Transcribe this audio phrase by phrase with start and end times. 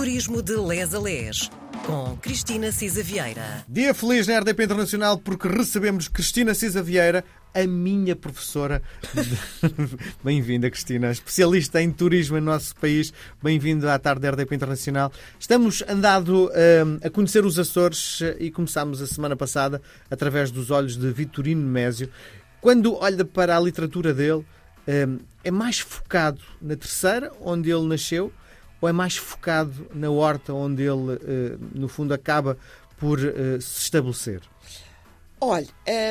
[0.00, 1.50] Turismo de Les a Les,
[1.84, 3.62] com Cristina Cisa Vieira.
[3.68, 7.22] Dia feliz na RDP Internacional porque recebemos Cristina Cisa Vieira,
[7.52, 8.82] a minha professora.
[10.24, 13.12] Bem-vinda, Cristina, especialista em turismo em nosso país.
[13.42, 15.12] Bem-vindo à tarde da RDP Internacional.
[15.38, 20.96] Estamos andado um, a conhecer os Açores e começámos a semana passada através dos olhos
[20.96, 22.08] de Vitorino Mésio.
[22.62, 24.46] Quando olha para a literatura dele,
[24.88, 28.32] um, é mais focado na terceira, onde ele nasceu,
[28.80, 32.56] ou é mais focado na horta onde ele, uh, no fundo, acaba
[32.98, 34.42] por uh, se estabelecer?
[35.40, 35.68] Olha,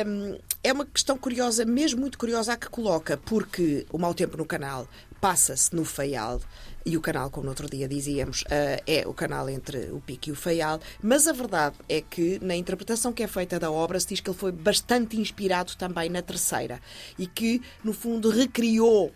[0.07, 4.35] hum, é uma questão curiosa, mesmo muito curiosa, a que coloca, porque o mau tempo
[4.37, 4.87] no canal
[5.21, 6.41] passa-se no Faial,
[6.85, 10.29] e o canal, como no outro dia dizíamos, uh, é o canal entre o Pico
[10.29, 13.99] e o Faial, mas a verdade é que na interpretação que é feita da obra
[13.99, 16.81] se diz que ele foi bastante inspirado também na terceira
[17.17, 19.11] e que, no fundo, recriou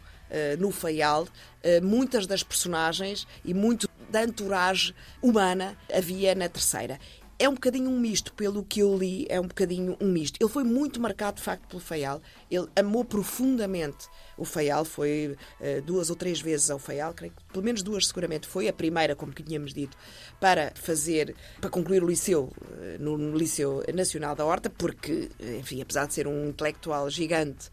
[0.59, 6.99] no Faial, uh, muitas das personagens e muito da entourage humana havia na terceira
[7.39, 10.37] é um bocadinho um misto, pelo que eu li, é um bocadinho um misto.
[10.39, 12.21] Ele foi muito marcado, de facto, pelo Faial.
[12.49, 17.43] Ele amou profundamente o Faial, foi uh, duas ou três vezes ao Faial, creio que
[17.51, 18.47] pelo menos duas seguramente.
[18.47, 19.97] Foi a primeira, como tínhamos dito,
[20.39, 25.81] para fazer, para concluir o liceu, uh, no, no Liceu Nacional da Horta, porque, enfim,
[25.81, 27.69] apesar de ser um intelectual gigante,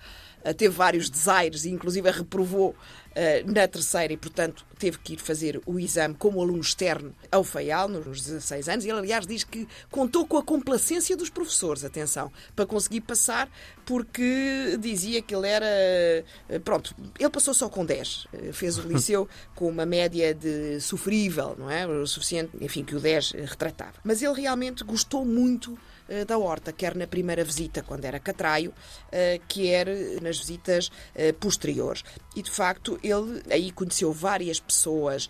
[0.57, 5.61] teve vários desaires e inclusive reprovou uh, na terceira e, portanto, teve que ir fazer
[5.67, 8.85] o exame como aluno externo ao FAIAL, nos 16 anos.
[8.85, 13.51] Ele, aliás, diz que contou com a complacência dos professores, atenção, para conseguir passar,
[13.85, 15.67] porque dizia que ele era.
[15.67, 18.27] Eh, pronto, ele passou só com 10.
[18.33, 21.87] Eh, fez o liceu com uma média de sofrível, não é?
[21.87, 23.95] O suficiente, enfim, que o 10 retratava.
[24.03, 28.73] Mas ele realmente gostou muito eh, da horta, quer na primeira visita, quando era catraio,
[29.13, 29.87] eh, quer
[30.21, 32.03] nas visitas eh, posteriores.
[32.35, 35.29] E, de facto, ele aí conheceu várias pessoas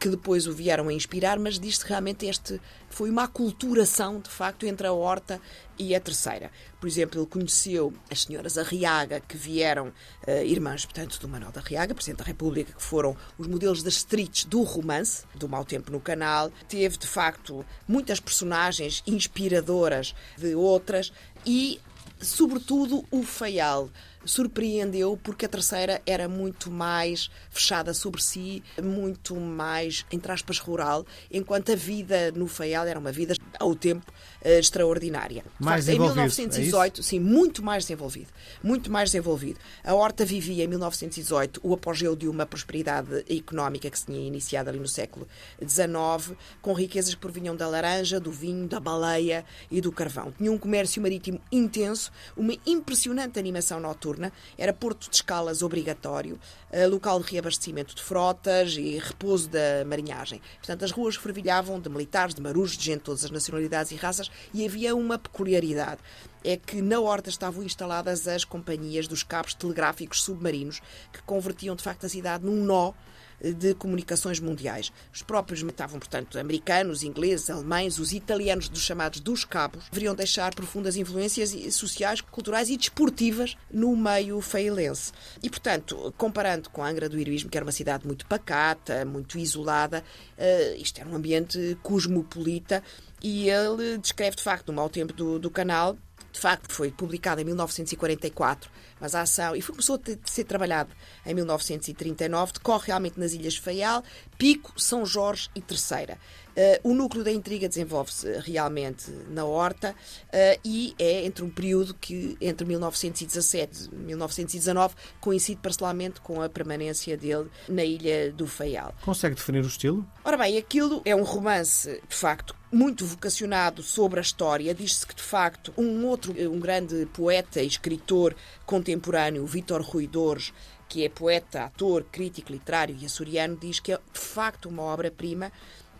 [0.00, 4.66] que depois o vieram a inspirar, mas diz-se realmente este foi uma aculturação, de facto,
[4.66, 5.40] entre a horta
[5.78, 6.50] e a terceira.
[6.80, 11.60] Por exemplo, ele conheceu as senhoras Arriaga, que vieram, uh, irmãs, portanto, do Manuel da
[11.60, 15.90] Arriaga, Presidente da República, que foram os modelos das streets do romance, do Mau Tempo
[15.90, 16.50] no Canal.
[16.68, 21.12] Teve, de facto, muitas personagens inspiradoras de outras
[21.44, 21.80] e,
[22.20, 23.90] sobretudo, o Faial
[24.28, 31.06] surpreendeu porque a terceira era muito mais fechada sobre si, muito mais, entre aspas, rural,
[31.32, 34.12] enquanto a vida no Faial era uma vida ao tempo
[34.44, 35.44] uh, extraordinária.
[35.58, 38.28] Mais facto, em 1918, é sim, muito mais desenvolvido.
[38.62, 39.58] Muito mais desenvolvido.
[39.82, 44.68] A Horta vivia em 1918 o apogeu de uma prosperidade económica que se tinha iniciado
[44.68, 45.26] ali no século
[45.60, 50.32] XIX, com riquezas que provinham da laranja, do vinho, da baleia e do carvão.
[50.36, 54.17] Tinha um comércio marítimo intenso, uma impressionante animação noturna,
[54.56, 56.38] era porto de escalas obrigatório,
[56.70, 60.40] eh, local de reabastecimento de frotas e repouso da marinhagem.
[60.58, 63.96] Portanto, as ruas fervilhavam de militares, de marujos, de gente de todas as nacionalidades e
[63.96, 66.00] raças e havia uma peculiaridade.
[66.44, 70.80] É que na horta estavam instaladas as companhias dos cabos telegráficos submarinos
[71.12, 72.92] que convertiam de facto a cidade num nó
[73.40, 74.92] de comunicações mundiais.
[75.12, 80.54] Os próprios estavam, portanto, americanos, ingleses, alemães, os italianos dos chamados dos cabos, deveriam deixar
[80.54, 85.12] profundas influências sociais, culturais e desportivas no meio feilense.
[85.42, 89.38] E, portanto, comparando com a Angra do Heroísmo, que era uma cidade muito pacata, muito
[89.38, 90.04] isolada,
[90.36, 92.82] uh, isto era um ambiente cosmopolita
[93.22, 95.96] e ele descreve, de facto, no mau tempo do, do canal,
[96.32, 100.90] de facto, foi publicado em 1944, mas a ação, e foi, começou a ser trabalhado
[101.24, 104.02] em 1939, decorre realmente nas Ilhas Faial,
[104.36, 106.18] Pico, São Jorge e Terceira.
[106.58, 111.94] Uh, o núcleo da intriga desenvolve-se realmente na Horta uh, e é entre um período
[111.94, 118.92] que, entre 1917 e 1919, coincide parcialmente com a permanência dele na Ilha do Faial.
[119.02, 120.04] Consegue definir o estilo?
[120.24, 124.74] Ora bem, aquilo é um romance, de facto, muito vocacionado sobre a história.
[124.74, 128.34] Diz-se que, de facto, um outro, um grande poeta e escritor
[128.66, 130.52] contemporâneo, Vítor Rui Dores,
[130.88, 135.52] que é poeta, ator, crítico literário e açoriano, diz que é, de facto, uma obra-prima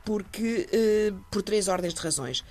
[0.04, 2.42] porque, eh, por três ordens de razões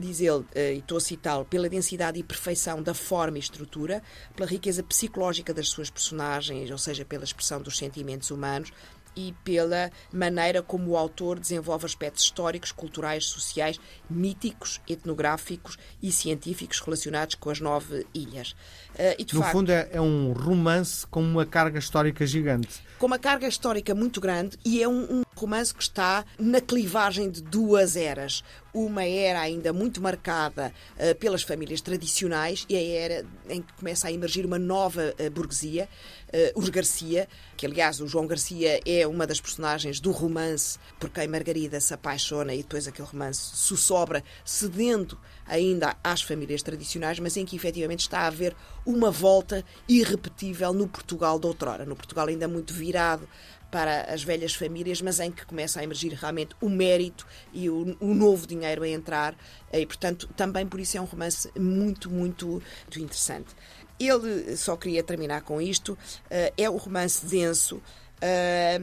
[0.00, 4.02] diz ele, eh, e estou a citá-lo, pela densidade e perfeição da forma e estrutura,
[4.34, 8.72] pela riqueza psicológica das suas personagens, ou seja, pela expressão dos sentimentos humanos,
[9.20, 13.78] e pela maneira como o autor desenvolve aspectos históricos, culturais, sociais,
[14.08, 18.52] míticos, etnográficos e científicos relacionados com as nove ilhas.
[18.94, 22.82] Uh, e, no facto, fundo, é, é, um romance com uma carga histórica gigante.
[22.98, 27.30] Com uma carga histórica muito grande e é um, um romance que está na clivagem
[27.30, 28.44] de duas eras.
[28.72, 34.06] Uma era ainda muito marcada uh, pelas famílias tradicionais e a era em que começa
[34.06, 35.88] a emergir uma nova uh, burguesia,
[36.28, 41.10] uh, os Garcia, que aliás o João Garcia é uma das personagens do romance por
[41.10, 47.36] quem Margarida se apaixona e depois aquele romance sussobra, cedendo ainda às famílias tradicionais, mas
[47.36, 48.54] em que efetivamente está a haver
[48.86, 53.28] uma volta irrepetível no Portugal de outrora, no Portugal ainda muito virado
[53.70, 57.96] para as velhas famílias, mas em que começa a emergir realmente o mérito e o,
[58.00, 59.36] o, novo dinheiro a entrar.
[59.72, 63.54] E, portanto, também por isso é um romance muito, muito, muito interessante.
[63.98, 65.96] Ele, só queria terminar com isto,
[66.30, 67.82] eh, é um romance denso
[68.20, 68.80] eh,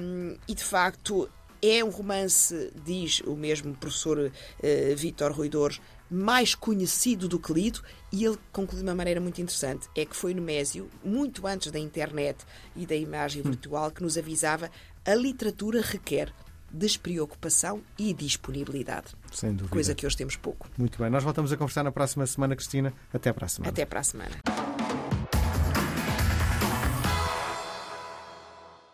[0.48, 1.30] e, de facto,
[1.62, 4.32] é um romance, diz o mesmo professor uh,
[4.96, 7.82] Vítor Ruidores, mais conhecido do que lido,
[8.12, 11.72] e ele conclui de uma maneira muito interessante: é que foi no Mésio, muito antes
[11.72, 12.46] da internet
[12.76, 13.52] e da imagem hum.
[13.52, 14.72] virtual, que nos avisava
[15.06, 16.34] a literatura requer
[16.72, 19.08] despreocupação e disponibilidade.
[19.32, 19.70] Sem dúvida.
[19.70, 20.70] Coisa que hoje temos pouco.
[20.78, 21.10] Muito bem.
[21.10, 22.94] Nós voltamos a conversar na próxima semana, Cristina.
[23.14, 23.70] Até para a semana.
[23.70, 24.36] Até para a semana.